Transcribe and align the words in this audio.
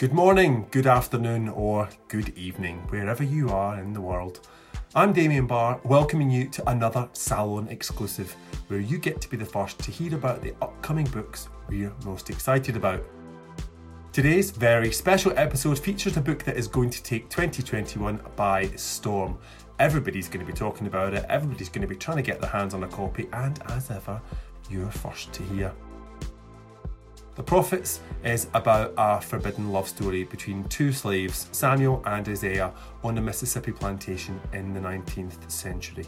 Good 0.00 0.14
morning, 0.14 0.66
good 0.70 0.86
afternoon, 0.86 1.50
or 1.50 1.86
good 2.08 2.30
evening, 2.30 2.78
wherever 2.88 3.22
you 3.22 3.50
are 3.50 3.78
in 3.78 3.92
the 3.92 4.00
world. 4.00 4.40
I'm 4.94 5.12
Damien 5.12 5.46
Barr, 5.46 5.78
welcoming 5.84 6.30
you 6.30 6.48
to 6.52 6.70
another 6.70 7.06
Salon 7.12 7.68
exclusive, 7.68 8.34
where 8.68 8.80
you 8.80 8.96
get 8.96 9.20
to 9.20 9.28
be 9.28 9.36
the 9.36 9.44
first 9.44 9.78
to 9.80 9.90
hear 9.90 10.14
about 10.14 10.40
the 10.40 10.54
upcoming 10.62 11.04
books 11.08 11.50
we're 11.68 11.92
most 12.06 12.30
excited 12.30 12.78
about. 12.78 13.04
Today's 14.10 14.50
very 14.50 14.90
special 14.90 15.34
episode 15.36 15.78
features 15.78 16.16
a 16.16 16.22
book 16.22 16.44
that 16.44 16.56
is 16.56 16.66
going 16.66 16.88
to 16.88 17.02
take 17.02 17.28
2021 17.28 18.22
by 18.36 18.68
storm. 18.76 19.36
Everybody's 19.78 20.28
going 20.28 20.40
to 20.46 20.50
be 20.50 20.56
talking 20.56 20.86
about 20.86 21.12
it, 21.12 21.26
everybody's 21.28 21.68
going 21.68 21.82
to 21.82 21.86
be 21.86 21.94
trying 21.94 22.16
to 22.16 22.22
get 22.22 22.40
their 22.40 22.48
hands 22.48 22.72
on 22.72 22.84
a 22.84 22.88
copy, 22.88 23.28
and 23.34 23.60
as 23.66 23.90
ever, 23.90 24.18
you're 24.70 24.90
first 24.90 25.30
to 25.34 25.42
hear. 25.42 25.74
The 27.40 27.46
Prophets 27.46 28.00
is 28.22 28.48
about 28.52 28.92
a 28.98 29.18
forbidden 29.18 29.72
love 29.72 29.88
story 29.88 30.24
between 30.24 30.62
two 30.64 30.92
slaves, 30.92 31.48
Samuel 31.52 32.02
and 32.04 32.28
Isaiah, 32.28 32.70
on 33.02 33.16
a 33.16 33.20
Mississippi 33.22 33.72
plantation 33.72 34.38
in 34.52 34.74
the 34.74 34.80
19th 34.80 35.50
century. 35.50 36.04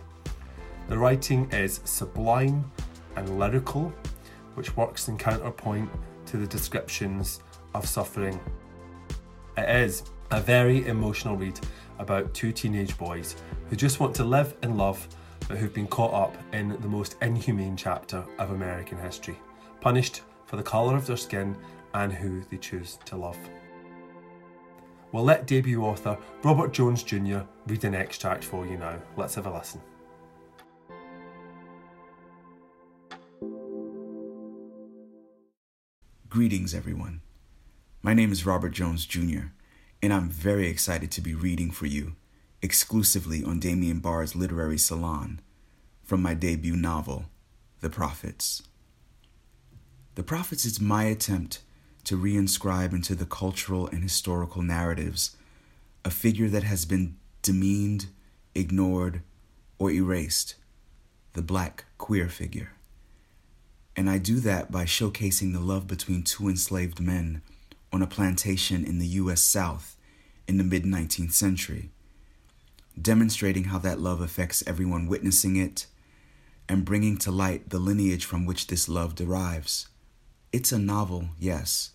The 0.89 0.99
writing 0.99 1.51
is 1.51 1.81
sublime 1.85 2.71
and 3.17 3.39
lyrical, 3.39 3.95
which 4.57 4.77
works 4.77 5.09
in 5.09 5.17
counterpoint 5.17 5.89
to 6.27 6.37
the 6.37 6.47
descriptions 6.47 7.41
of 7.75 7.89
suffering. 7.89 8.39
It 9.57 9.71
is 9.71 10.03
a 10.33 10.39
very 10.39 10.87
emotional 10.87 11.39
read 11.39 11.59
about 11.99 12.35
two 12.35 12.53
teenage 12.53 12.99
boys 12.99 13.37
who 13.71 13.77
just 13.77 14.01
want 14.01 14.15
to 14.17 14.25
live 14.25 14.55
and 14.61 14.77
love 14.77 15.09
but 15.49 15.57
who've 15.57 15.73
been 15.73 15.89
caught 15.89 16.13
up 16.13 16.37
in 16.53 16.79
the 16.83 16.89
most 16.89 17.17
inhumane 17.23 17.79
chapter 17.79 18.23
of 18.39 18.51
American 18.51 18.99
history, 18.99 19.39
punished 19.81 20.21
for 20.53 20.57
the 20.59 20.63
colour 20.63 20.95
of 20.95 21.07
their 21.07 21.17
skin 21.17 21.57
and 21.95 22.13
who 22.13 22.43
they 22.51 22.59
choose 22.59 22.99
to 23.07 23.17
love. 23.17 23.39
We'll 25.11 25.25
let 25.25 25.47
debut 25.47 25.83
author 25.83 26.19
Robert 26.43 26.75
Jones 26.75 27.03
Jr. 27.03 27.39
read 27.67 27.85
an 27.85 27.95
extract 27.95 28.45
for 28.45 28.67
you 28.67 28.77
now. 28.77 29.01
Let's 29.17 29.35
have 29.37 29.47
a 29.47 29.51
listen. 29.51 29.81
Greetings, 36.29 36.75
everyone. 36.75 37.23
My 38.03 38.13
name 38.13 38.31
is 38.31 38.45
Robert 38.45 38.73
Jones 38.73 39.07
Jr., 39.07 39.53
and 40.03 40.13
I'm 40.13 40.29
very 40.29 40.69
excited 40.69 41.11
to 41.13 41.23
be 41.23 41.33
reading 41.33 41.71
for 41.71 41.87
you 41.87 42.17
exclusively 42.61 43.43
on 43.43 43.59
Damien 43.59 44.01
Barr's 44.01 44.37
Literary 44.37 44.77
Salon 44.77 45.41
from 46.03 46.21
my 46.21 46.35
debut 46.35 46.77
novel, 46.77 47.25
The 47.81 47.89
Prophets. 47.89 48.63
The 50.15 50.23
Prophets 50.23 50.67
is 50.67 50.79
my 50.79 51.05
attempt 51.05 51.61
to 52.05 52.19
reinscribe 52.19 52.93
into 52.93 53.15
the 53.15 53.25
cultural 53.25 53.87
and 53.87 54.03
historical 54.03 54.61
narratives 54.61 55.37
a 56.05 56.11
figure 56.11 56.49
that 56.51 56.65
has 56.65 56.85
been 56.85 57.17
demeaned, 57.41 58.09
ignored, 58.55 59.23
or 59.79 59.91
erased 59.91 60.57
the 61.33 61.41
black 61.41 61.87
queer 61.97 62.29
figure. 62.29 62.73
And 63.97 64.11
I 64.11 64.19
do 64.19 64.39
that 64.41 64.71
by 64.71 64.85
showcasing 64.85 65.55
the 65.55 65.61
love 65.61 65.87
between 65.87 66.25
two 66.25 66.47
enslaved 66.47 67.01
men 67.01 67.41
on 67.91 68.03
a 68.03 68.07
plantation 68.07 68.85
in 68.85 68.99
the 68.99 69.07
U.S. 69.07 69.41
South 69.41 69.97
in 70.47 70.59
the 70.59 70.65
mid 70.65 70.85
19th 70.85 71.33
century, 71.33 71.91
demonstrating 73.01 73.65
how 73.65 73.79
that 73.79 73.99
love 73.99 74.21
affects 74.21 74.63
everyone 74.67 75.07
witnessing 75.07 75.57
it 75.57 75.87
and 76.69 76.85
bringing 76.85 77.17
to 77.19 77.31
light 77.31 77.71
the 77.71 77.79
lineage 77.79 78.27
from 78.27 78.45
which 78.45 78.67
this 78.67 78.91
love 78.91 79.15
derives. 79.15 79.89
It's 80.53 80.71
a 80.71 80.79
novel, 80.79 81.31
yes, 81.39 81.93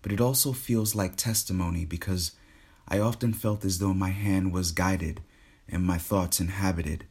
but 0.00 0.12
it 0.12 0.20
also 0.20 0.52
feels 0.52 0.94
like 0.94 1.16
testimony 1.16 1.84
because 1.84 2.32
I 2.88 2.98
often 2.98 3.34
felt 3.34 3.66
as 3.66 3.78
though 3.78 3.92
my 3.92 4.10
hand 4.10 4.52
was 4.52 4.72
guided 4.72 5.20
and 5.68 5.84
my 5.84 5.98
thoughts 5.98 6.40
inhabited 6.40 7.04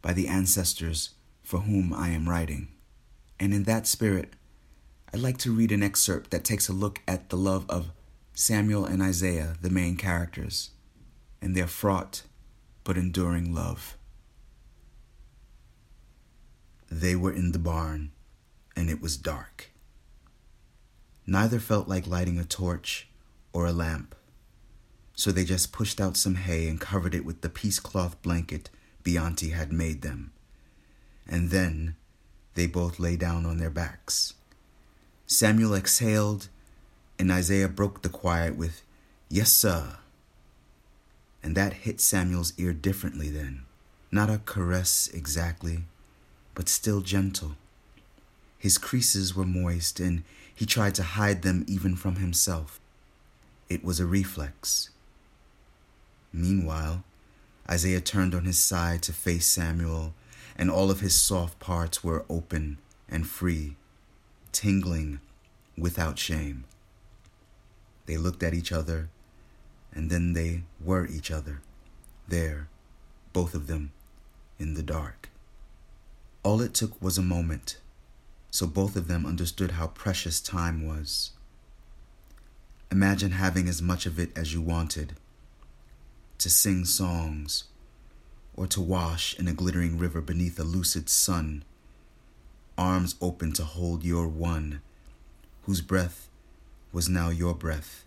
by 0.00 0.14
the 0.14 0.26
ancestors 0.26 1.10
for 1.42 1.60
whom 1.60 1.92
I 1.92 2.08
am 2.08 2.28
writing. 2.28 2.68
And 3.38 3.52
in 3.52 3.64
that 3.64 3.86
spirit, 3.86 4.32
I'd 5.12 5.20
like 5.20 5.36
to 5.38 5.52
read 5.52 5.70
an 5.70 5.82
excerpt 5.82 6.30
that 6.30 6.44
takes 6.44 6.68
a 6.68 6.72
look 6.72 7.00
at 7.06 7.28
the 7.28 7.36
love 7.36 7.68
of 7.68 7.90
Samuel 8.32 8.86
and 8.86 9.02
Isaiah, 9.02 9.56
the 9.60 9.70
main 9.70 9.96
characters, 9.96 10.70
and 11.42 11.54
their 11.54 11.66
fraught 11.66 12.22
but 12.84 12.96
enduring 12.96 13.54
love. 13.54 13.98
They 16.90 17.14
were 17.14 17.32
in 17.32 17.52
the 17.52 17.58
barn, 17.58 18.12
and 18.74 18.88
it 18.88 19.02
was 19.02 19.18
dark. 19.18 19.67
Neither 21.30 21.60
felt 21.60 21.88
like 21.88 22.06
lighting 22.06 22.38
a 22.38 22.44
torch 22.44 23.06
or 23.52 23.66
a 23.66 23.72
lamp, 23.72 24.14
so 25.14 25.30
they 25.30 25.44
just 25.44 25.72
pushed 25.72 26.00
out 26.00 26.16
some 26.16 26.36
hay 26.36 26.66
and 26.66 26.80
covered 26.80 27.14
it 27.14 27.22
with 27.22 27.42
the 27.42 27.50
piece 27.50 27.78
cloth 27.78 28.20
blanket 28.22 28.70
Be 29.02 29.18
Auntie 29.18 29.50
had 29.50 29.70
made 29.70 30.00
them. 30.00 30.32
And 31.28 31.50
then 31.50 31.96
they 32.54 32.66
both 32.66 32.98
lay 32.98 33.16
down 33.16 33.44
on 33.44 33.58
their 33.58 33.68
backs. 33.68 34.32
Samuel 35.26 35.74
exhaled, 35.74 36.48
and 37.18 37.30
Isaiah 37.30 37.68
broke 37.68 38.00
the 38.00 38.08
quiet 38.08 38.56
with, 38.56 38.80
Yes, 39.28 39.52
sir. 39.52 39.98
And 41.42 41.54
that 41.54 41.84
hit 41.84 42.00
Samuel's 42.00 42.54
ear 42.56 42.72
differently 42.72 43.28
then. 43.28 43.66
Not 44.10 44.30
a 44.30 44.40
caress 44.46 45.10
exactly, 45.12 45.84
but 46.54 46.70
still 46.70 47.02
gentle. 47.02 47.56
His 48.56 48.78
creases 48.78 49.36
were 49.36 49.44
moist, 49.44 50.00
and 50.00 50.24
he 50.58 50.66
tried 50.66 50.92
to 50.92 51.04
hide 51.04 51.42
them 51.42 51.64
even 51.68 51.94
from 51.94 52.16
himself. 52.16 52.80
It 53.68 53.84
was 53.84 54.00
a 54.00 54.06
reflex. 54.06 54.90
Meanwhile, 56.32 57.04
Isaiah 57.70 58.00
turned 58.00 58.34
on 58.34 58.44
his 58.44 58.58
side 58.58 59.00
to 59.02 59.12
face 59.12 59.46
Samuel, 59.46 60.14
and 60.56 60.68
all 60.68 60.90
of 60.90 60.98
his 60.98 61.14
soft 61.14 61.60
parts 61.60 62.02
were 62.02 62.24
open 62.28 62.78
and 63.08 63.28
free, 63.28 63.76
tingling 64.50 65.20
without 65.76 66.18
shame. 66.18 66.64
They 68.06 68.16
looked 68.16 68.42
at 68.42 68.52
each 68.52 68.72
other, 68.72 69.10
and 69.94 70.10
then 70.10 70.32
they 70.32 70.62
were 70.84 71.06
each 71.06 71.30
other, 71.30 71.60
there, 72.26 72.66
both 73.32 73.54
of 73.54 73.68
them, 73.68 73.92
in 74.58 74.74
the 74.74 74.82
dark. 74.82 75.28
All 76.42 76.60
it 76.60 76.74
took 76.74 77.00
was 77.00 77.16
a 77.16 77.22
moment, 77.22 77.78
so 78.50 78.66
both 78.66 78.96
of 78.96 79.08
them 79.08 79.26
understood 79.26 79.72
how 79.72 79.86
precious 79.88 80.40
time 80.40 80.86
was. 80.86 81.32
Imagine 82.90 83.32
having 83.32 83.68
as 83.68 83.82
much 83.82 84.06
of 84.06 84.18
it 84.18 84.36
as 84.36 84.54
you 84.54 84.62
wanted 84.62 85.14
to 86.38 86.48
sing 86.48 86.84
songs, 86.84 87.64
or 88.54 88.66
to 88.68 88.80
wash 88.80 89.38
in 89.38 89.48
a 89.48 89.52
glittering 89.52 89.98
river 89.98 90.20
beneath 90.20 90.58
a 90.58 90.64
lucid 90.64 91.08
sun, 91.08 91.64
arms 92.76 93.16
open 93.20 93.52
to 93.52 93.64
hold 93.64 94.04
your 94.04 94.28
one, 94.28 94.80
whose 95.62 95.80
breath 95.80 96.28
was 96.92 97.08
now 97.08 97.28
your 97.28 97.54
breath. 97.54 98.04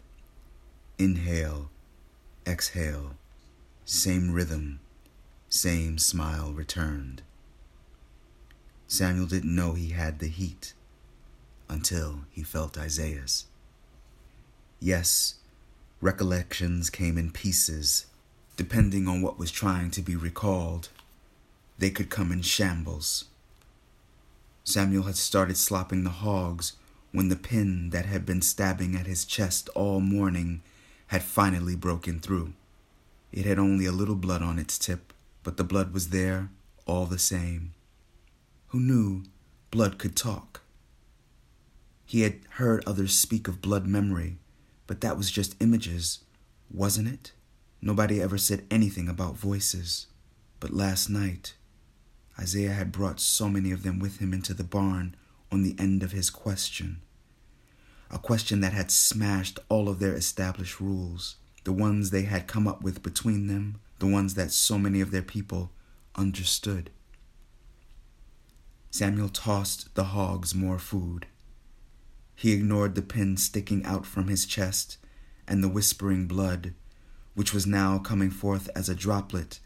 Inhale, 0.97 1.69
exhale, 2.47 3.16
same 3.85 4.31
rhythm, 4.31 4.80
same 5.50 5.97
smile 5.97 6.53
returned. 6.53 7.22
Samuel 8.91 9.25
didn't 9.25 9.56
know 9.56 9.72
he 9.72 9.91
had 9.91 10.19
the 10.19 10.28
heat 10.28 10.74
until 11.69 12.25
he 12.29 12.44
felt 12.44 12.78
Isaiah's. 12.78 13.46
Yes, 14.81 15.35
recollections 16.02 16.90
came 16.90 17.18
in 17.18 17.31
pieces, 17.31 18.07
depending 18.57 19.07
on 19.07 19.22
what 19.22 19.40
was 19.40 19.50
trying 19.50 19.91
to 19.91 20.01
be 20.01 20.18
recalled. 20.18 20.90
They 21.78 21.90
could 21.90 22.10
come 22.10 22.33
in 22.33 22.42
shambles. 22.42 23.30
Samuel 24.65 25.04
had 25.04 25.15
started 25.15 25.56
slopping 25.56 26.04
the 26.04 26.10
hogs 26.10 26.74
when 27.13 27.30
the 27.30 27.38
pin 27.38 27.92
that 27.92 28.07
had 28.07 28.25
been 28.25 28.42
stabbing 28.42 28.98
at 28.98 29.07
his 29.07 29.24
chest 29.24 29.69
all 29.69 30.01
morning 30.01 30.63
had 31.07 31.24
finally 31.24 31.77
broken 31.77 32.19
through. 32.19 32.51
It 33.31 33.45
had 33.45 33.57
only 33.57 33.86
a 33.86 33.94
little 33.94 34.15
blood 34.15 34.42
on 34.42 34.60
its 34.60 34.77
tip, 34.77 35.13
but 35.44 35.56
the 35.56 35.63
blood 35.63 35.94
was 35.94 36.10
there 36.10 36.50
all 36.86 37.06
the 37.06 37.18
same. 37.18 37.71
Who 38.71 38.79
knew 38.79 39.23
blood 39.69 40.00
could 40.00 40.15
talk? 40.15 40.62
He 42.06 42.21
had 42.21 42.39
heard 42.51 42.85
others 42.85 43.13
speak 43.13 43.50
of 43.50 43.62
blood 43.62 43.85
memory, 43.85 44.38
but 44.88 45.01
that 45.01 45.18
was 45.18 45.29
just 45.29 45.62
images, 45.62 46.19
wasn't 46.69 47.09
it? 47.09 47.33
Nobody 47.81 48.21
ever 48.21 48.38
said 48.38 48.65
anything 48.71 49.09
about 49.09 49.35
voices. 49.35 50.07
But 50.62 50.71
last 50.71 51.09
night, 51.09 51.56
Isaiah 52.39 52.71
had 52.71 52.94
brought 52.94 53.19
so 53.19 53.50
many 53.50 53.71
of 53.71 53.83
them 53.83 54.00
with 54.00 54.19
him 54.19 54.33
into 54.33 54.53
the 54.53 54.63
barn 54.63 55.17
on 55.51 55.63
the 55.63 55.75
end 55.77 56.01
of 56.01 56.13
his 56.13 56.29
question. 56.29 57.01
A 58.09 58.17
question 58.17 58.62
that 58.62 58.71
had 58.71 58.89
smashed 58.89 59.59
all 59.67 59.89
of 59.89 60.00
their 60.00 60.15
established 60.15 60.79
rules, 60.79 61.35
the 61.65 61.74
ones 61.74 62.12
they 62.12 62.24
had 62.24 62.47
come 62.47 62.69
up 62.69 62.81
with 62.81 63.03
between 63.03 63.47
them, 63.47 63.81
the 64.00 64.07
ones 64.07 64.35
that 64.35 64.53
so 64.53 64.77
many 64.77 65.01
of 65.01 65.12
their 65.12 65.21
people 65.21 65.74
understood. 66.15 66.89
Samuel 68.91 69.29
tossed 69.29 69.95
the 69.95 70.03
hogs 70.05 70.53
more 70.53 70.77
food. 70.77 71.25
He 72.35 72.51
ignored 72.51 72.95
the 72.95 73.01
pin 73.01 73.38
sticking 73.38 73.85
out 73.85 74.05
from 74.05 74.27
his 74.27 74.45
chest 74.45 74.97
and 75.47 75.63
the 75.63 75.69
whispering 75.69 76.27
blood, 76.27 76.73
which 77.33 77.53
was 77.53 77.65
now 77.65 77.97
coming 77.97 78.29
forth 78.29 78.69
as 78.75 78.89
a 78.89 78.95
droplet, 78.95 79.59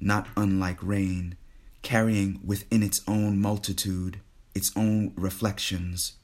not 0.00 0.28
unlike 0.36 0.82
rain, 0.82 1.36
carrying 1.82 2.40
within 2.44 2.82
its 2.82 3.02
own 3.06 3.40
multitude 3.40 4.20
its 4.54 4.72
own 4.74 5.12
reflections, 5.14 6.14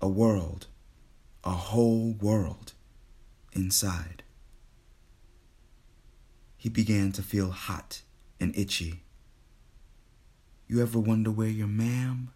a 0.00 0.08
world, 0.08 0.66
a 1.44 1.52
whole 1.52 2.12
world 2.14 2.72
inside. 3.52 4.22
He 6.56 6.68
began 6.68 7.12
to 7.12 7.22
feel 7.22 7.50
hot 7.50 8.02
and 8.40 8.56
itchy. 8.56 9.04
You 10.70 10.82
ever 10.82 10.98
wonder 10.98 11.30
where 11.30 11.48
your 11.48 11.66
ma'am? 11.66 12.28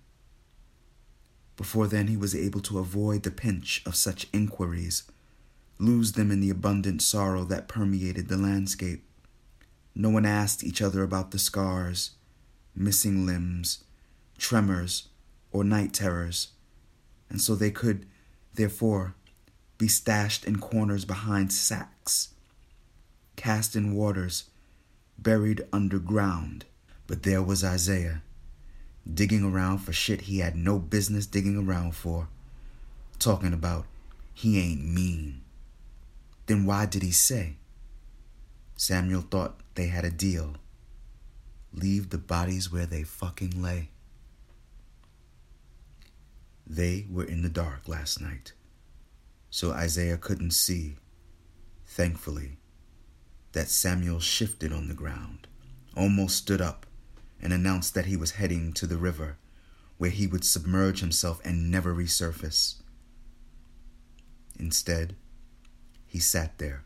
Before 1.59 1.87
then, 1.87 2.07
he 2.07 2.17
was 2.17 2.35
able 2.35 2.61
to 2.63 2.79
avoid 2.79 3.25
the 3.25 3.31
pinch 3.31 3.83
of 3.85 3.95
such 3.95 4.27
inquiries, 4.33 5.03
lose 5.79 6.13
them 6.13 6.31
in 6.31 6.41
the 6.41 6.49
abundant 6.49 7.03
sorrow 7.03 7.45
that 7.45 7.69
permeated 7.69 8.29
the 8.29 8.39
landscape. 8.39 9.05
No 9.95 10.09
one 10.09 10.25
asked 10.25 10.65
each 10.65 10.81
other 10.81 11.03
about 11.03 11.31
the 11.31 11.39
scars, 11.39 12.13
missing 12.75 13.27
limbs, 13.27 13.85
tremors, 14.39 15.09
or 15.53 15.63
night 15.63 15.93
terrors, 15.93 16.53
and 17.29 17.39
so 17.39 17.55
they 17.55 17.71
could, 17.71 18.07
therefore, 18.55 19.15
be 19.77 19.89
stashed 19.89 20.47
in 20.47 20.59
corners 20.59 21.05
behind 21.05 21.53
sacks, 21.53 22.31
cast 23.37 23.77
in 23.77 23.95
waters, 23.95 24.45
buried 25.19 25.67
underground. 25.71 26.65
But 27.13 27.25
there 27.25 27.43
was 27.43 27.63
Isaiah, 27.63 28.23
digging 29.05 29.45
around 29.45 29.81
for 29.81 29.93
shit 29.93 30.23
he 30.23 30.39
had 30.39 30.57
no 30.57 30.79
business 30.79 31.27
digging 31.27 31.59
around 31.59 31.95
for, 31.95 32.29
talking 33.19 33.53
about 33.53 33.85
he 34.33 34.59
ain't 34.59 34.83
mean. 34.83 35.43
Then 36.47 36.65
why 36.65 36.87
did 36.87 37.03
he 37.03 37.11
say? 37.11 37.57
Samuel 38.77 39.21
thought 39.21 39.61
they 39.75 39.89
had 39.89 40.07
a 40.07 40.11
deal. 40.11 40.55
Leave 41.75 42.09
the 42.09 42.17
bodies 42.17 42.73
where 42.73 42.87
they 42.87 43.03
fucking 43.03 43.63
lay. 43.63 43.91
They 46.67 47.05
were 47.11 47.25
in 47.25 47.43
the 47.43 47.51
dark 47.51 47.89
last 47.89 48.23
night, 48.23 48.55
so 49.51 49.73
Isaiah 49.73 50.17
couldn't 50.17 50.53
see, 50.53 50.97
thankfully, 51.85 52.57
that 53.53 53.69
Samuel 53.69 54.21
shifted 54.21 54.73
on 54.73 54.89
the 54.89 54.95
ground, 54.95 55.47
almost 55.95 56.39
stood 56.39 56.63
up, 56.63 56.87
and 57.43 57.53
announced 57.53 57.95
that 57.95 58.07
he 58.07 58.17
was 58.17 58.33
heading 58.33 58.73
to 58.75 58.87
the 58.87 58.97
river, 58.97 59.37
where 59.99 60.11
he 60.11 60.27
would 60.27 60.45
submerge 60.45 61.01
himself 61.01 61.41
and 61.45 61.71
never 61.71 61.95
resurface. 61.95 62.77
Instead, 64.59 65.17
he 66.07 66.19
sat 66.19 66.59
there, 66.59 66.85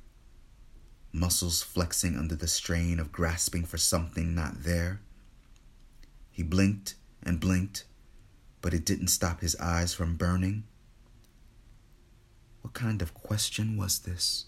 muscles 1.12 1.62
flexing 1.62 2.16
under 2.16 2.34
the 2.34 2.48
strain 2.48 2.98
of 2.98 3.12
grasping 3.12 3.64
for 3.64 3.76
something 3.76 4.34
not 4.34 4.62
there. 4.62 5.00
He 6.30 6.42
blinked 6.42 6.94
and 7.22 7.38
blinked 7.38 7.84
but 8.66 8.74
it 8.74 8.84
didn't 8.84 9.06
stop 9.06 9.42
his 9.42 9.54
eyes 9.60 9.94
from 9.94 10.16
burning. 10.16 10.64
What 12.62 12.74
kind 12.74 13.00
of 13.00 13.14
question 13.14 13.76
was 13.76 14.00
this? 14.00 14.46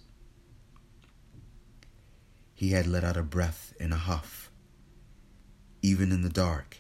He 2.52 2.70
had 2.70 2.88
let 2.88 3.04
out 3.04 3.16
a 3.16 3.22
breath 3.22 3.72
in 3.78 3.93
a 3.93 3.96
huff. 3.96 4.50
Even 5.82 6.12
in 6.12 6.22
the 6.22 6.28
dark, 6.28 6.78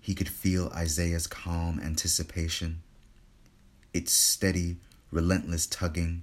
he 0.00 0.14
could 0.14 0.28
feel 0.28 0.68
Isaiah's 0.74 1.26
calm 1.26 1.80
anticipation, 1.80 2.82
its 3.92 4.12
steady, 4.12 4.78
relentless 5.10 5.66
tugging, 5.66 6.22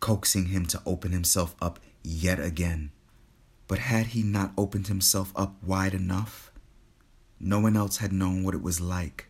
coaxing 0.00 0.46
him 0.46 0.66
to 0.66 0.82
open 0.86 1.12
himself 1.12 1.54
up 1.60 1.78
yet 2.02 2.40
again. 2.40 2.90
But 3.68 3.80
had 3.80 4.08
he 4.08 4.22
not 4.22 4.52
opened 4.56 4.86
himself 4.86 5.32
up 5.34 5.56
wide 5.62 5.94
enough? 5.94 6.50
No 7.40 7.60
one 7.60 7.76
else 7.76 7.98
had 7.98 8.12
known 8.12 8.44
what 8.44 8.54
it 8.54 8.62
was 8.62 8.80
like 8.80 9.26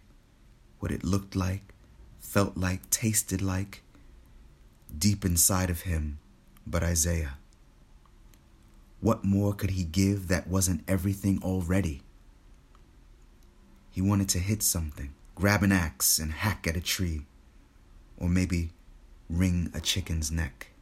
what 0.79 0.93
it 0.93 1.05
looked 1.05 1.35
like, 1.35 1.75
felt 2.21 2.57
like, 2.57 2.89
tasted 2.91 3.43
like, 3.43 3.83
deep 4.97 5.25
inside 5.25 5.71
of 5.71 5.83
him, 5.83 6.19
but 6.67 6.83
Isaiah. 6.83 7.39
What 9.07 9.23
more 9.23 9.55
could 9.55 9.71
he 9.71 9.85
give 9.85 10.27
that 10.27 10.49
wasn't 10.49 10.83
everything 10.89 11.39
already? 11.41 12.03
He 13.89 14.01
wanted 14.03 14.29
to 14.31 14.41
hit 14.41 14.65
something, 14.65 15.15
grab 15.37 15.63
an 15.63 15.71
axe 15.71 16.19
and 16.19 16.33
hack 16.33 16.67
at 16.67 16.77
a 16.77 16.81
tree, 16.81 17.25
or 18.19 18.29
maybe 18.29 18.71
wring 19.31 19.71
a 19.73 19.81
chicken's 19.81 20.33
neck. 20.33 20.73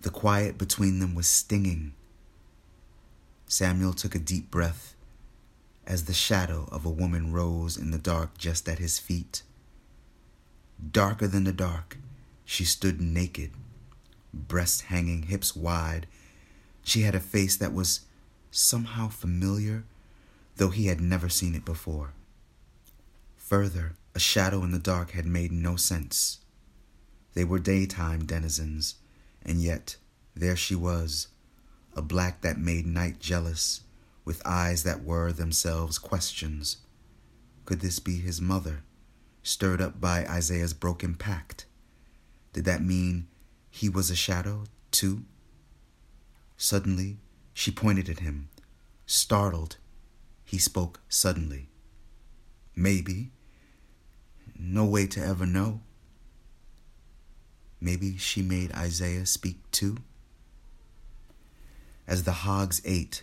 The 0.00 0.10
quiet 0.10 0.58
between 0.58 0.98
them 0.98 1.14
was 1.14 1.28
stinging. 1.28 1.92
Samuel 3.46 3.92
took 3.92 4.16
a 4.16 4.18
deep 4.18 4.50
breath 4.50 4.96
as 5.86 6.06
the 6.06 6.12
shadow 6.12 6.68
of 6.72 6.84
a 6.84 6.90
woman 6.90 7.32
rose 7.32 7.76
in 7.76 7.92
the 7.92 7.96
dark 7.96 8.36
just 8.36 8.68
at 8.68 8.80
his 8.80 8.98
feet. 8.98 9.44
Darker 10.90 11.28
than 11.28 11.44
the 11.44 11.52
dark, 11.52 11.96
she 12.44 12.64
stood 12.64 13.00
naked, 13.00 13.52
breasts 14.34 14.80
hanging, 14.80 15.22
hips 15.22 15.54
wide. 15.54 16.08
She 16.82 17.02
had 17.02 17.14
a 17.14 17.20
face 17.20 17.56
that 17.56 17.72
was 17.72 18.00
somehow 18.50 19.08
familiar, 19.08 19.84
though 20.56 20.70
he 20.70 20.86
had 20.86 21.00
never 21.00 21.28
seen 21.28 21.54
it 21.54 21.64
before. 21.64 22.12
Further, 23.36 23.94
a 24.14 24.18
shadow 24.18 24.62
in 24.64 24.72
the 24.72 24.78
dark 24.78 25.12
had 25.12 25.26
made 25.26 25.52
no 25.52 25.76
sense. 25.76 26.38
They 27.34 27.44
were 27.44 27.58
daytime 27.58 28.26
denizens, 28.26 28.96
and 29.42 29.62
yet 29.62 29.96
there 30.34 30.56
she 30.56 30.74
was, 30.74 31.28
a 31.94 32.02
black 32.02 32.40
that 32.42 32.58
made 32.58 32.86
night 32.86 33.20
jealous 33.20 33.82
with 34.24 34.42
eyes 34.44 34.82
that 34.82 35.04
were 35.04 35.32
themselves 35.32 35.98
questions. 35.98 36.78
Could 37.64 37.80
this 37.80 37.98
be 37.98 38.18
his 38.18 38.40
mother, 38.40 38.82
stirred 39.42 39.80
up 39.80 40.00
by 40.00 40.26
Isaiah's 40.26 40.74
broken 40.74 41.14
pact? 41.14 41.66
Did 42.52 42.64
that 42.64 42.82
mean 42.82 43.28
he 43.70 43.88
was 43.88 44.10
a 44.10 44.16
shadow, 44.16 44.64
too? 44.90 45.24
Suddenly, 46.62 47.16
she 47.54 47.70
pointed 47.70 48.10
at 48.10 48.18
him. 48.18 48.50
Startled, 49.06 49.78
he 50.44 50.58
spoke 50.58 51.00
suddenly. 51.08 51.70
Maybe. 52.76 53.30
No 54.58 54.84
way 54.84 55.06
to 55.06 55.24
ever 55.24 55.46
know. 55.46 55.80
Maybe 57.80 58.18
she 58.18 58.42
made 58.42 58.74
Isaiah 58.74 59.24
speak 59.24 59.70
too? 59.70 59.96
As 62.06 62.24
the 62.24 62.44
hogs 62.44 62.82
ate, 62.84 63.22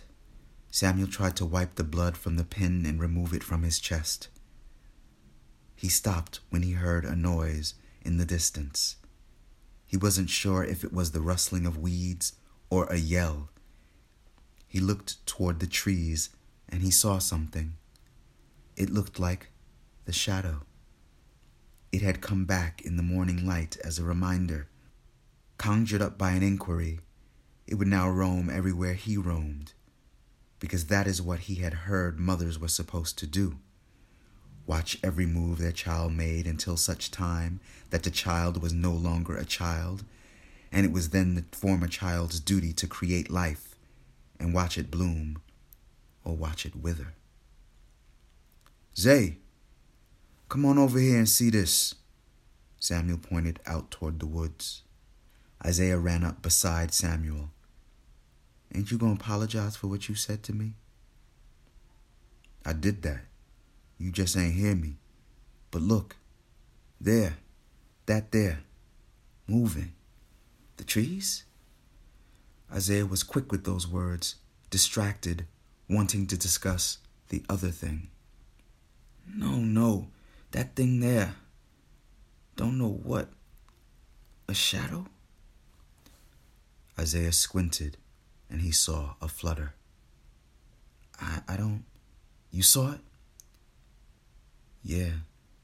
Samuel 0.72 1.06
tried 1.06 1.36
to 1.36 1.46
wipe 1.46 1.76
the 1.76 1.84
blood 1.84 2.16
from 2.16 2.38
the 2.38 2.44
pin 2.44 2.84
and 2.84 2.98
remove 2.98 3.32
it 3.32 3.44
from 3.44 3.62
his 3.62 3.78
chest. 3.78 4.26
He 5.76 5.88
stopped 5.88 6.40
when 6.50 6.64
he 6.64 6.72
heard 6.72 7.04
a 7.04 7.14
noise 7.14 7.74
in 8.02 8.16
the 8.16 8.26
distance. 8.26 8.96
He 9.86 9.96
wasn't 9.96 10.28
sure 10.28 10.64
if 10.64 10.82
it 10.82 10.92
was 10.92 11.12
the 11.12 11.20
rustling 11.20 11.66
of 11.66 11.78
weeds 11.78 12.32
or 12.70 12.86
a 12.86 12.96
yell. 12.96 13.48
He 14.66 14.80
looked 14.80 15.24
toward 15.26 15.60
the 15.60 15.66
trees 15.66 16.30
and 16.68 16.82
he 16.82 16.90
saw 16.90 17.18
something. 17.18 17.74
It 18.76 18.90
looked 18.90 19.18
like 19.18 19.50
the 20.04 20.12
shadow. 20.12 20.62
It 21.90 22.02
had 22.02 22.20
come 22.20 22.44
back 22.44 22.82
in 22.82 22.96
the 22.96 23.02
morning 23.02 23.46
light 23.46 23.76
as 23.82 23.98
a 23.98 24.04
reminder. 24.04 24.68
Conjured 25.56 26.02
up 26.02 26.18
by 26.18 26.32
an 26.32 26.42
inquiry, 26.42 27.00
it 27.66 27.76
would 27.76 27.88
now 27.88 28.08
roam 28.08 28.50
everywhere 28.50 28.94
he 28.94 29.16
roamed 29.16 29.72
because 30.60 30.86
that 30.86 31.06
is 31.06 31.22
what 31.22 31.40
he 31.40 31.56
had 31.56 31.72
heard 31.72 32.18
mothers 32.18 32.58
were 32.58 32.68
supposed 32.68 33.18
to 33.18 33.26
do. 33.26 33.58
Watch 34.66 34.98
every 35.02 35.26
move 35.26 35.58
their 35.58 35.72
child 35.72 36.12
made 36.12 36.46
until 36.46 36.76
such 36.76 37.10
time 37.10 37.60
that 37.90 38.02
the 38.02 38.10
child 38.10 38.60
was 38.60 38.72
no 38.72 38.92
longer 38.92 39.36
a 39.36 39.44
child, 39.44 40.04
and 40.70 40.84
it 40.84 40.92
was 40.92 41.10
then 41.10 41.34
the 41.34 41.44
former 41.56 41.88
child's 41.88 42.40
duty 42.40 42.72
to 42.74 42.86
create 42.86 43.30
life 43.30 43.76
and 44.38 44.54
watch 44.54 44.78
it 44.78 44.90
bloom 44.90 45.40
or 46.24 46.36
watch 46.36 46.66
it 46.66 46.76
wither. 46.76 47.14
Zay, 48.96 49.38
come 50.48 50.64
on 50.64 50.78
over 50.78 50.98
here 50.98 51.16
and 51.16 51.28
see 51.28 51.50
this. 51.50 51.94
Samuel 52.80 53.18
pointed 53.18 53.60
out 53.66 53.90
toward 53.90 54.20
the 54.20 54.26
woods. 54.26 54.82
Isaiah 55.64 55.98
ran 55.98 56.24
up 56.24 56.42
beside 56.42 56.92
Samuel. 56.92 57.50
Ain't 58.74 58.90
you 58.90 58.98
going 58.98 59.16
to 59.16 59.22
apologize 59.22 59.76
for 59.76 59.88
what 59.88 60.08
you 60.08 60.14
said 60.14 60.42
to 60.44 60.52
me? 60.52 60.74
I 62.64 62.72
did 62.74 63.02
that. 63.02 63.22
You 63.98 64.12
just 64.12 64.36
ain't 64.36 64.54
hear 64.54 64.74
me. 64.74 64.96
But 65.70 65.82
look, 65.82 66.16
there, 67.00 67.36
that 68.06 68.30
there, 68.30 68.60
moving. 69.46 69.92
The 70.78 70.84
trees? 70.84 71.44
Isaiah 72.72 73.06
was 73.06 73.22
quick 73.22 73.52
with 73.52 73.64
those 73.64 73.86
words, 73.86 74.36
distracted, 74.70 75.46
wanting 75.88 76.26
to 76.28 76.36
discuss 76.36 76.98
the 77.28 77.42
other 77.48 77.68
thing. 77.68 78.08
No, 79.26 79.56
no, 79.56 80.08
that 80.52 80.74
thing 80.74 81.00
there. 81.00 81.34
Don't 82.56 82.78
know 82.78 83.00
what. 83.02 83.28
A 84.48 84.54
shadow? 84.54 85.06
Isaiah 86.98 87.32
squinted 87.32 87.96
and 88.50 88.62
he 88.62 88.70
saw 88.70 89.14
a 89.20 89.28
flutter. 89.28 89.74
I, 91.20 91.40
I 91.46 91.56
don't. 91.56 91.84
You 92.50 92.62
saw 92.62 92.92
it? 92.92 93.00
Yeah, 94.82 95.10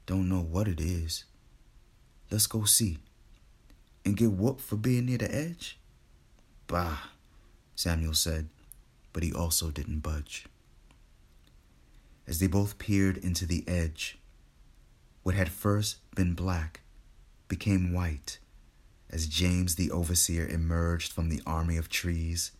don't 0.05 0.29
know 0.29 0.41
what 0.41 0.67
it 0.67 0.79
is. 0.79 1.23
Let's 2.29 2.47
go 2.47 2.65
see. 2.65 2.99
And 4.05 4.15
get 4.15 4.31
whooped 4.31 4.61
for 4.61 4.75
being 4.75 5.07
near 5.07 5.17
the 5.17 5.33
edge? 5.33 5.79
Bah, 6.67 6.99
Samuel 7.75 8.13
said, 8.13 8.49
but 9.11 9.23
he 9.23 9.33
also 9.33 9.71
didn't 9.71 9.99
budge. 9.99 10.45
As 12.27 12.39
they 12.39 12.47
both 12.47 12.77
peered 12.77 13.17
into 13.17 13.45
the 13.45 13.63
edge, 13.67 14.17
what 15.23 15.35
had 15.35 15.49
first 15.49 15.97
been 16.15 16.33
black 16.33 16.81
became 17.47 17.93
white 17.93 18.37
as 19.09 19.27
James 19.27 19.75
the 19.75 19.91
overseer 19.91 20.47
emerged 20.47 21.11
from 21.11 21.29
the 21.29 21.41
army 21.45 21.77
of 21.77 21.89
trees. 21.89 22.51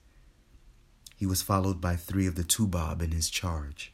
He 1.16 1.26
was 1.26 1.42
followed 1.42 1.82
by 1.82 1.96
three 1.96 2.28
of 2.28 2.36
the 2.36 2.44
toubab 2.44 3.02
in 3.02 3.12
his 3.12 3.30
charge. 3.30 3.94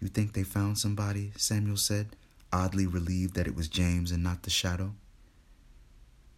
You 0.00 0.08
think 0.08 0.32
they 0.32 0.42
found 0.42 0.78
somebody? 0.78 1.32
Samuel 1.36 1.76
said, 1.76 2.16
oddly 2.52 2.86
relieved 2.86 3.34
that 3.34 3.46
it 3.46 3.56
was 3.56 3.68
James 3.68 4.10
and 4.10 4.22
not 4.22 4.42
the 4.42 4.50
shadow. 4.50 4.94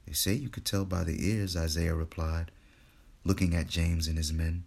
They 0.06 0.12
say 0.12 0.34
you 0.34 0.48
could 0.48 0.64
tell 0.64 0.84
by 0.84 1.04
the 1.04 1.28
ears, 1.28 1.56
Isaiah 1.56 1.94
replied, 1.94 2.50
looking 3.24 3.54
at 3.54 3.68
James 3.68 4.06
and 4.06 4.16
his 4.16 4.32
men. 4.32 4.64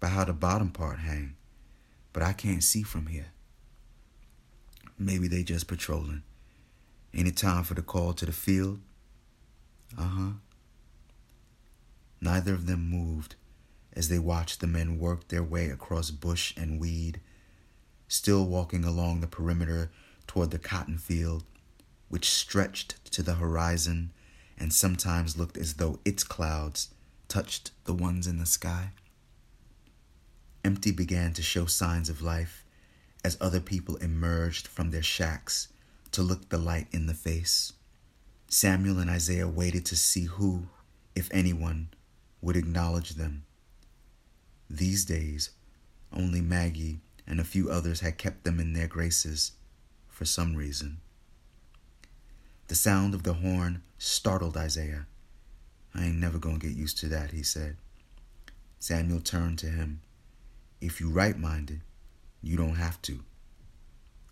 By 0.00 0.08
how 0.08 0.24
the 0.24 0.32
bottom 0.32 0.70
part 0.70 1.00
hang, 1.00 1.34
but 2.12 2.22
I 2.22 2.32
can't 2.32 2.64
see 2.64 2.82
from 2.82 3.06
here. 3.06 3.32
Maybe 4.98 5.28
they 5.28 5.42
just 5.42 5.66
patrolling. 5.66 6.22
Ain't 7.12 7.28
it 7.28 7.36
time 7.36 7.64
for 7.64 7.74
the 7.74 7.82
call 7.82 8.14
to 8.14 8.24
the 8.24 8.32
field? 8.32 8.80
Uh 9.98 10.02
huh. 10.02 10.30
Neither 12.20 12.54
of 12.54 12.66
them 12.66 12.88
moved 12.88 13.34
as 13.92 14.08
they 14.08 14.18
watched 14.18 14.60
the 14.60 14.66
men 14.66 14.98
work 14.98 15.28
their 15.28 15.42
way 15.42 15.68
across 15.68 16.10
bush 16.10 16.54
and 16.56 16.80
weed, 16.80 17.20
still 18.08 18.44
walking 18.46 18.84
along 18.84 19.20
the 19.20 19.26
perimeter 19.26 19.90
toward 20.26 20.50
the 20.50 20.58
cotton 20.58 20.96
field, 20.96 21.44
which 22.08 22.30
stretched 22.30 23.04
to 23.12 23.22
the 23.22 23.34
horizon 23.34 24.12
and 24.60 24.72
sometimes 24.72 25.38
looked 25.38 25.56
as 25.56 25.74
though 25.74 25.98
its 26.04 26.22
clouds 26.22 26.90
touched 27.26 27.70
the 27.84 27.94
ones 27.94 28.26
in 28.26 28.38
the 28.38 28.46
sky. 28.46 28.90
Empty 30.62 30.92
began 30.92 31.32
to 31.32 31.42
show 31.42 31.64
signs 31.64 32.10
of 32.10 32.20
life 32.20 32.64
as 33.24 33.38
other 33.40 33.60
people 33.60 33.96
emerged 33.96 34.68
from 34.68 34.90
their 34.90 35.02
shacks 35.02 35.68
to 36.12 36.22
look 36.22 36.48
the 36.48 36.58
light 36.58 36.86
in 36.92 37.06
the 37.06 37.14
face. 37.14 37.72
Samuel 38.48 38.98
and 38.98 39.08
Isaiah 39.08 39.48
waited 39.48 39.86
to 39.86 39.96
see 39.96 40.24
who, 40.24 40.68
if 41.14 41.28
anyone, 41.32 41.88
would 42.42 42.56
acknowledge 42.56 43.10
them. 43.10 43.44
These 44.68 45.04
days, 45.04 45.50
only 46.12 46.40
Maggie 46.40 47.00
and 47.26 47.40
a 47.40 47.44
few 47.44 47.70
others 47.70 48.00
had 48.00 48.18
kept 48.18 48.44
them 48.44 48.60
in 48.60 48.72
their 48.72 48.88
graces 48.88 49.52
for 50.08 50.24
some 50.24 50.56
reason. 50.56 50.98
The 52.68 52.74
sound 52.74 53.14
of 53.14 53.22
the 53.22 53.34
horn 53.34 53.82
startled 54.02 54.56
Isaiah. 54.56 55.06
I 55.94 56.04
ain't 56.04 56.16
never 56.16 56.38
gonna 56.38 56.58
get 56.58 56.72
used 56.72 56.96
to 56.98 57.08
that, 57.08 57.32
he 57.32 57.42
said. 57.42 57.76
Samuel 58.78 59.20
turned 59.20 59.58
to 59.58 59.66
him. 59.66 60.00
If 60.80 61.00
you 61.00 61.10
right 61.10 61.38
minded, 61.38 61.82
you 62.42 62.56
don't 62.56 62.76
have 62.76 63.00
to. 63.02 63.20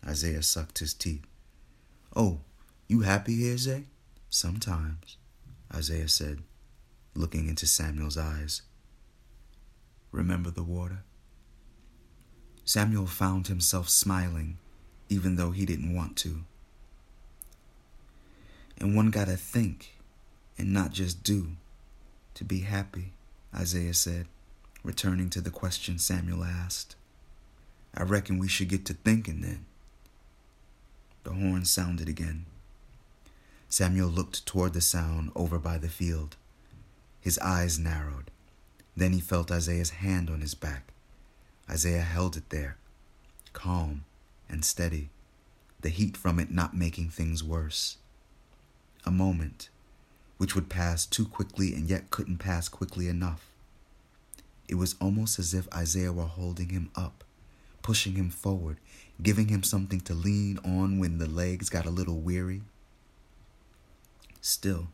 Isaiah 0.07 0.43
sucked 0.43 0.79
his 0.79 0.95
teeth. 0.95 1.27
Oh, 2.17 2.41
you 2.89 3.03
happy 3.03 3.35
here, 3.37 3.59
Zay? 3.59 3.85
Sometimes, 4.31 5.19
Isaiah 5.75 6.09
said, 6.09 6.39
looking 7.15 7.47
into 7.47 7.67
Samuel's 7.67 8.17
eyes. 8.17 8.63
Remember 10.13 10.51
the 10.51 10.63
water? 10.63 11.03
Samuel 12.65 13.07
found 13.07 13.49
himself 13.49 13.91
smiling, 13.91 14.57
even 15.11 15.37
though 15.37 15.51
he 15.51 15.67
didn't 15.67 15.95
want 15.95 16.17
to. 16.19 16.45
And 18.81 18.95
one 18.95 19.11
gotta 19.11 19.37
think 19.37 19.95
and 20.57 20.73
not 20.73 20.93
just 20.93 21.23
do 21.23 21.53
to 22.35 22.45
be 22.45 22.61
happy, 22.61 23.13
Isaiah 23.55 23.95
said, 23.95 24.27
returning 24.85 25.31
to 25.31 25.41
the 25.41 25.51
question 25.51 25.99
Samuel 25.99 26.45
asked. 26.45 26.95
I 27.95 28.05
reckon 28.05 28.39
we 28.39 28.49
should 28.49 28.69
get 28.69 28.85
to 28.87 28.95
thinking 28.95 29.41
then. 29.41 29.65
The 31.25 31.33
horn 31.33 31.65
sounded 31.65 32.09
again. 32.09 32.47
Samuel 33.69 34.09
looked 34.09 34.47
toward 34.47 34.73
the 34.73 34.81
sound 34.81 35.33
over 35.35 35.59
by 35.59 35.79
the 35.79 35.89
field. 35.89 36.37
His 37.21 37.39
eyes 37.41 37.79
narrowed. 37.79 38.31
Then 38.97 39.13
he 39.13 39.21
felt 39.21 39.51
Isaiah's 39.51 39.91
hand 39.91 40.31
on 40.31 40.41
his 40.41 40.55
back. 40.55 40.93
Isaiah 41.69 42.03
held 42.03 42.37
it 42.37 42.49
there, 42.51 42.77
calm 43.53 44.05
and 44.49 44.65
steady, 44.65 45.11
the 45.81 45.91
heat 45.91 46.17
from 46.17 46.39
it 46.39 46.51
not 46.51 46.75
making 46.75 47.11
things 47.11 47.45
worse 47.45 47.99
a 49.09 49.11
moment 49.11 49.71
which 50.37 50.55
would 50.55 50.69
pass 50.69 51.07
too 51.07 51.25
quickly 51.25 51.73
and 51.73 51.89
yet 51.89 52.11
couldn't 52.11 52.37
pass 52.37 52.69
quickly 52.69 53.09
enough. 53.09 53.51
It 54.69 54.75
was 54.75 54.97
almost 55.01 55.39
as 55.39 55.55
if 55.55 55.67
Isaiah 55.75 56.13
were 56.13 56.25
holding 56.25 56.69
him 56.69 56.91
up, 56.95 57.25
pushing 57.81 58.17
him 58.17 58.29
forward, 58.29 58.77
giving 59.23 59.49
him 59.49 59.63
something 59.63 60.01
to 60.03 60.15
lean 60.15 60.59
on 60.59 60.99
when 60.99 61.17
the 61.17 61.27
legs 61.27 61.71
got 61.71 61.87
a 61.87 61.91
little 61.91 62.21
weary. 62.21 62.61
Still, 64.43 64.89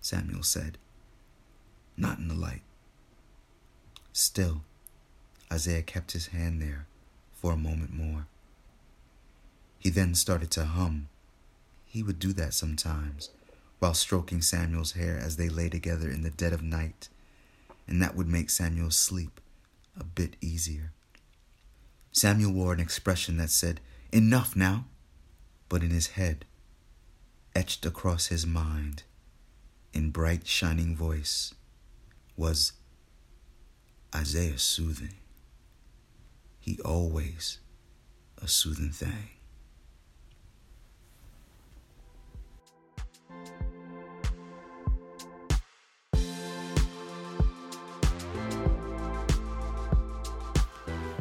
Samuel 0.00 0.42
said, 0.42 0.78
not 1.98 2.18
in 2.18 2.28
the 2.28 2.34
light. 2.34 2.62
Still, 4.14 4.62
Isaiah 5.52 5.82
kept 5.82 6.12
his 6.12 6.28
hand 6.28 6.62
there 6.62 6.86
for 7.34 7.52
a 7.52 7.58
moment 7.58 7.92
more. 7.92 8.26
He 9.78 9.90
then 9.90 10.14
started 10.14 10.50
to 10.52 10.64
hum 10.64 11.08
he 11.94 12.02
would 12.02 12.18
do 12.18 12.32
that 12.32 12.52
sometimes, 12.52 13.30
while 13.78 13.94
stroking 13.94 14.42
Samuel's 14.42 14.92
hair 14.92 15.16
as 15.16 15.36
they 15.36 15.48
lay 15.48 15.68
together 15.68 16.10
in 16.10 16.22
the 16.22 16.30
dead 16.30 16.52
of 16.52 16.60
night, 16.60 17.08
and 17.86 18.02
that 18.02 18.16
would 18.16 18.26
make 18.26 18.50
Samuel's 18.50 18.98
sleep 18.98 19.40
a 19.96 20.02
bit 20.02 20.34
easier. 20.40 20.90
Samuel 22.10 22.50
wore 22.50 22.72
an 22.72 22.80
expression 22.80 23.36
that 23.36 23.50
said, 23.50 23.80
Enough 24.10 24.56
now! 24.56 24.86
But 25.68 25.84
in 25.84 25.90
his 25.90 26.08
head, 26.08 26.44
etched 27.54 27.86
across 27.86 28.26
his 28.26 28.44
mind, 28.44 29.04
in 29.92 30.10
bright 30.10 30.48
shining 30.48 30.96
voice, 30.96 31.54
was 32.36 32.72
Isaiah 34.12 34.58
soothing. 34.58 35.14
He 36.58 36.76
always 36.80 37.60
a 38.42 38.48
soothing 38.48 38.90
thing. 38.90 39.28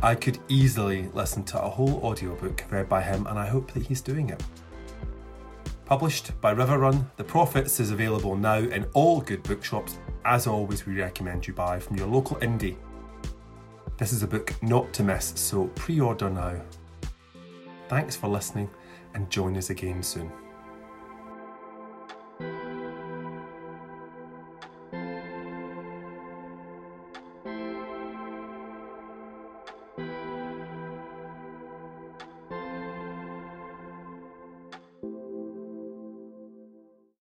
I 0.03 0.15
could 0.15 0.37
easily 0.49 1.07
listen 1.13 1.45
to 1.45 1.63
a 1.63 1.69
whole 1.69 2.03
audiobook 2.03 2.65
read 2.69 2.89
by 2.89 3.01
him, 3.01 3.25
and 3.25 3.39
I 3.39 3.47
hope 3.47 3.71
that 3.71 3.83
he's 3.83 4.01
doing 4.01 4.31
it. 4.31 4.43
Published 5.85 6.39
by 6.41 6.53
riverrun, 6.53 7.05
The 7.15 7.23
Prophets 7.23 7.79
is 7.79 7.91
available 7.91 8.35
now 8.35 8.57
in 8.57 8.85
all 8.93 9.21
good 9.21 9.41
bookshops. 9.43 9.99
As 10.25 10.45
always, 10.45 10.85
we 10.85 10.99
recommend 10.99 11.47
you 11.47 11.53
buy 11.53 11.79
from 11.79 11.95
your 11.95 12.07
local 12.07 12.35
indie. 12.37 12.75
This 13.97 14.11
is 14.11 14.23
a 14.23 14.27
book 14.27 14.53
not 14.61 14.91
to 14.91 15.03
miss, 15.03 15.31
so 15.37 15.67
pre 15.67 16.01
order 16.01 16.29
now. 16.29 16.61
Thanks 17.87 18.13
for 18.13 18.27
listening 18.27 18.69
and 19.13 19.29
join 19.29 19.55
us 19.55 19.69
again 19.69 20.03
soon. 20.03 20.29